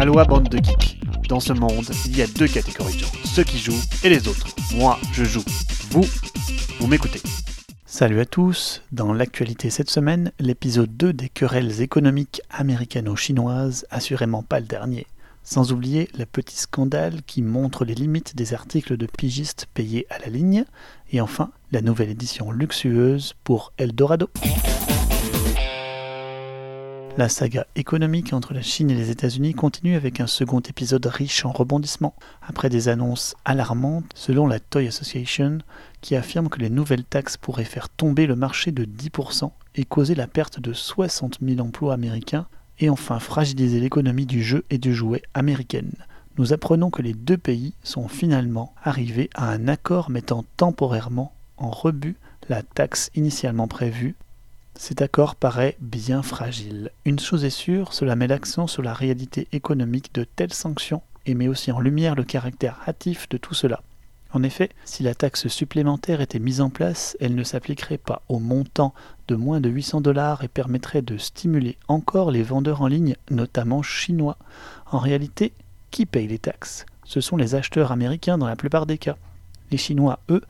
[0.00, 0.98] Aloha bande de geeks.
[1.28, 4.28] Dans ce monde, il y a deux catégories de gens, ceux qui jouent et les
[4.28, 4.46] autres.
[4.74, 5.44] Moi, je joue.
[5.90, 6.06] Vous,
[6.78, 7.20] vous m'écoutez.
[7.84, 14.60] Salut à tous, dans l'actualité cette semaine, l'épisode 2 des querelles économiques américano-chinoises, assurément pas
[14.60, 15.06] le dernier.
[15.44, 20.18] Sans oublier le petit scandale qui montre les limites des articles de pigistes payés à
[20.18, 20.64] la ligne,
[21.12, 24.30] et enfin la nouvelle édition luxueuse pour Eldorado.
[27.20, 31.44] La saga économique entre la Chine et les États-Unis continue avec un second épisode riche
[31.44, 35.58] en rebondissements, après des annonces alarmantes selon la Toy Association,
[36.00, 40.14] qui affirme que les nouvelles taxes pourraient faire tomber le marché de 10% et causer
[40.14, 42.46] la perte de 60 000 emplois américains,
[42.78, 45.92] et enfin fragiliser l'économie du jeu et du jouet américaine.
[46.38, 51.68] Nous apprenons que les deux pays sont finalement arrivés à un accord mettant temporairement en
[51.68, 52.16] rebut
[52.48, 54.16] la taxe initialement prévue
[54.74, 56.90] cet accord paraît bien fragile.
[57.04, 61.34] Une chose est sûre, cela met l'accent sur la réalité économique de telles sanctions et
[61.34, 63.82] met aussi en lumière le caractère hâtif de tout cela.
[64.32, 68.38] En effet, si la taxe supplémentaire était mise en place, elle ne s'appliquerait pas au
[68.38, 68.94] montant
[69.26, 73.82] de moins de 800 dollars et permettrait de stimuler encore les vendeurs en ligne, notamment
[73.82, 74.38] chinois.
[74.90, 75.52] En réalité,
[75.90, 76.86] qui paye les taxes?
[77.04, 79.16] Ce sont les acheteurs américains dans la plupart des cas.
[79.72, 80.42] Les Chinois, eux,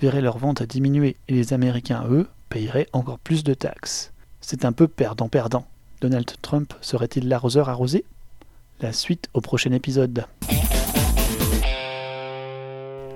[0.00, 4.12] verraient leurs ventes diminuer et les Américains, eux, payerait encore plus de taxes.
[4.40, 5.66] C'est un peu perdant-perdant.
[6.00, 8.04] Donald Trump serait-il l'arroseur arrosé?
[8.80, 10.24] La suite au prochain épisode.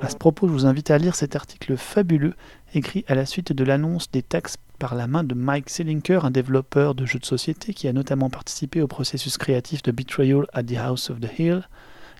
[0.00, 2.34] À ce propos, je vous invite à lire cet article fabuleux
[2.74, 6.32] écrit à la suite de l'annonce des taxes par la main de Mike Selinker, un
[6.32, 10.64] développeur de jeux de société qui a notamment participé au processus créatif de Betrayal at
[10.64, 11.68] the House of the Hill.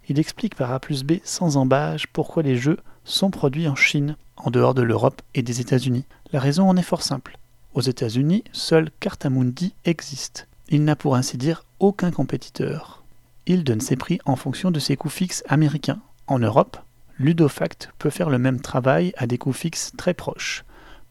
[0.09, 4.17] Il explique par A plus B sans embâge pourquoi les jeux sont produits en Chine,
[4.37, 6.05] en dehors de l'Europe et des États-Unis.
[6.33, 7.39] La raison en est fort simple.
[7.75, 10.49] Aux États-Unis, seul Cartamundi existe.
[10.69, 13.03] Il n'a pour ainsi dire aucun compétiteur.
[13.47, 16.01] Il donne ses prix en fonction de ses coûts fixes américains.
[16.27, 16.79] En Europe,
[17.19, 20.65] Ludofact peut faire le même travail à des coûts fixes très proches.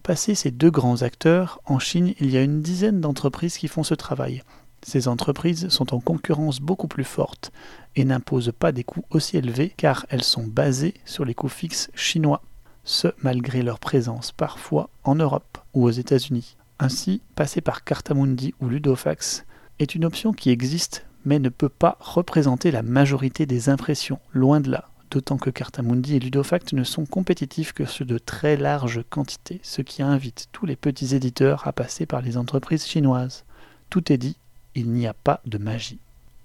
[0.04, 3.84] Passé ces deux grands acteurs, en Chine, il y a une dizaine d'entreprises qui font
[3.84, 4.42] ce travail.
[4.84, 7.52] Ces entreprises sont en concurrence beaucoup plus forte
[7.96, 11.92] et n'imposent pas des coûts aussi élevés car elles sont basées sur les coûts fixes
[11.94, 12.42] chinois,
[12.84, 16.58] ce malgré leur présence parfois en Europe ou aux États-Unis.
[16.80, 19.46] Ainsi, passer par Cartamundi ou Ludofax
[19.80, 24.60] est une option qui existe mais ne peut pas représenter la majorité des impressions, loin
[24.60, 29.04] de là, d'autant que Cartamundi et Ludofact ne sont compétitifs que sur de très larges
[29.10, 33.46] quantités, ce qui invite tous les petits éditeurs à passer par les entreprises chinoises.
[33.90, 34.38] Tout est dit,
[34.76, 36.00] il n'y a pas de magie.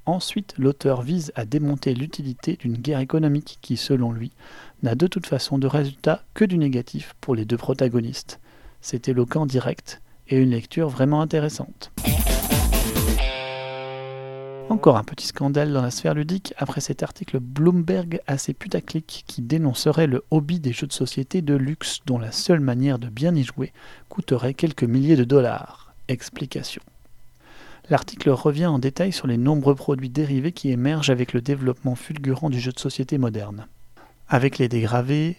[0.07, 4.31] Ensuite, l'auteur vise à démonter l'utilité d'une guerre économique qui, selon lui,
[4.85, 8.39] n'a de toute façon de résultat que du négatif pour les deux protagonistes.
[8.81, 11.91] C'est éloquent direct et une lecture vraiment intéressante.
[14.69, 19.41] Encore un petit scandale dans la sphère ludique après cet article Bloomberg assez putaclic qui
[19.41, 23.35] dénoncerait le hobby des jeux de société de luxe dont la seule manière de bien
[23.35, 23.73] y jouer
[24.09, 25.95] coûterait quelques milliers de dollars.
[26.09, 26.83] Explication.
[27.89, 32.51] L'article revient en détail sur les nombreux produits dérivés qui émergent avec le développement fulgurant
[32.51, 33.69] du jeu de société moderne.
[34.29, 35.37] Avec les dégravés,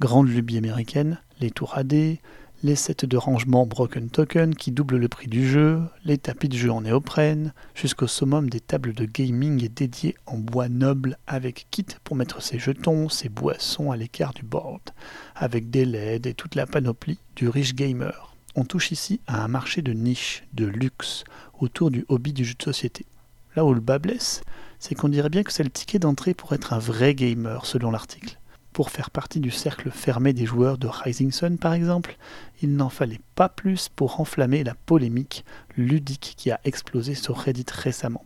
[0.00, 2.18] grandes lubies américaines, les tours AD,
[2.62, 6.56] les sets de rangement Broken Token qui doublent le prix du jeu, les tapis de
[6.56, 11.86] jeu en néoprène, jusqu'au summum des tables de gaming dédiées en bois noble avec kit
[12.04, 14.90] pour mettre ses jetons, ses boissons à l'écart du board,
[15.34, 18.29] avec des LED et toute la panoplie du riche gamer.
[18.56, 21.22] On touche ici à un marché de niche, de luxe,
[21.60, 23.06] autour du hobby du jeu de société.
[23.54, 24.42] Là où le bas blesse,
[24.80, 27.90] c'est qu'on dirait bien que c'est le ticket d'entrée pour être un vrai gamer, selon
[27.90, 28.38] l'article.
[28.72, 32.16] Pour faire partie du cercle fermé des joueurs de Rising Sun, par exemple,
[32.62, 35.44] il n'en fallait pas plus pour enflammer la polémique
[35.76, 38.24] ludique qui a explosé sur Reddit récemment.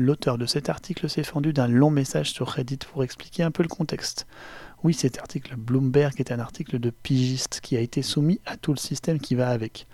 [0.00, 3.64] L'auteur de cet article s'est fendu d'un long message sur Reddit pour expliquer un peu
[3.64, 4.28] le contexte.
[4.84, 8.72] Oui, cet article Bloomberg est un article de pigiste qui a été soumis à tout
[8.72, 9.88] le système qui va avec.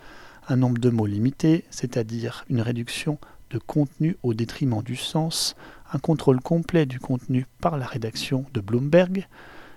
[0.47, 3.17] Un nombre de mots limité, c'est-à-dire une réduction
[3.49, 5.55] de contenu au détriment du sens,
[5.91, 9.27] un contrôle complet du contenu par la rédaction de Bloomberg,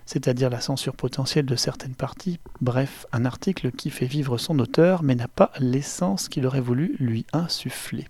[0.04, 5.02] c'est-à-dire la censure potentielle de certaines parties, bref, un article qui fait vivre son auteur
[5.02, 8.08] mais n'a pas l'essence qu'il aurait voulu lui insuffler.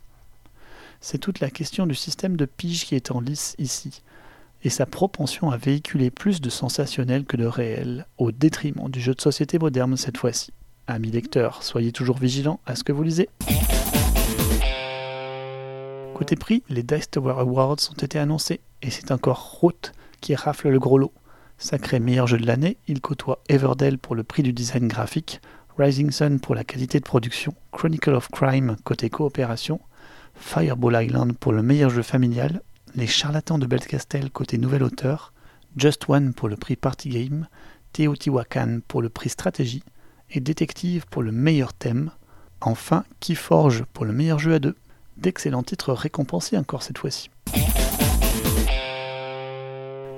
[1.01, 4.03] C'est toute la question du système de pige qui est en lice ici
[4.65, 9.15] et sa propension à véhiculer plus de sensationnel que de réel, au détriment du jeu
[9.15, 10.53] de société moderne cette fois-ci.
[10.89, 13.29] Amis lecteurs, soyez toujours vigilants à ce que vous lisez.
[16.15, 20.69] Côté prix, les Dice Tower Awards ont été annoncés, et c'est encore Roth qui rafle
[20.69, 21.13] le gros lot.
[21.59, 25.41] Sacré meilleur jeu de l'année, il côtoie Everdell pour le prix du design graphique,
[25.79, 29.81] Rising Sun pour la qualité de production, Chronicle of Crime côté coopération,
[30.39, 32.63] Fireball Island pour le meilleur jeu familial
[32.95, 35.33] Les Charlatans de Belcastel côté nouvel auteur,
[35.77, 37.47] Just One pour le prix Party Game,
[37.93, 39.83] Teotihuacan pour le prix Stratégie
[40.31, 42.11] et Détective pour le meilleur thème.
[42.61, 44.77] Enfin, Keyforge pour le meilleur jeu à deux.
[45.17, 47.31] D'excellents titres récompensés encore cette fois-ci.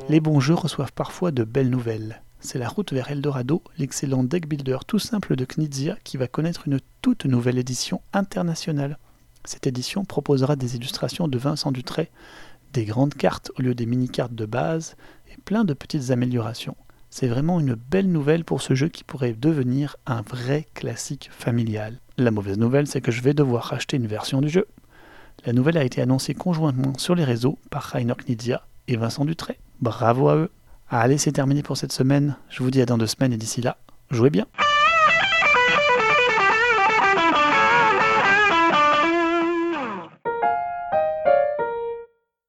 [0.08, 2.22] Les bons jeux reçoivent parfois de belles nouvelles.
[2.40, 6.66] C'est la route vers Eldorado, l'excellent deck builder tout simple de Knizia qui va connaître
[6.66, 8.98] une toute nouvelle édition internationale.
[9.44, 12.10] Cette édition proposera des illustrations de Vincent Dutray,
[12.72, 14.96] des grandes cartes au lieu des mini-cartes de base
[15.32, 16.76] et plein de petites améliorations.
[17.10, 21.98] C'est vraiment une belle nouvelle pour ce jeu qui pourrait devenir un vrai classique familial.
[22.18, 24.66] La mauvaise nouvelle, c'est que je vais devoir acheter une version du jeu.
[25.44, 29.58] La nouvelle a été annoncée conjointement sur les réseaux par Rainer Knizia et Vincent Dutray.
[29.80, 30.50] Bravo à eux.
[30.88, 32.36] Allez, c'est terminé pour cette semaine.
[32.48, 33.78] Je vous dis à dans deux semaines et d'ici là,
[34.10, 34.46] jouez bien.